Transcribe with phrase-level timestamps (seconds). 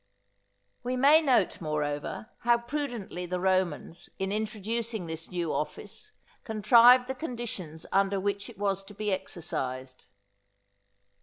[0.81, 6.11] We may note, moreover, how prudently the Romans, in introducing this new office,
[6.43, 10.07] contrived the conditions under which it was to be exercised.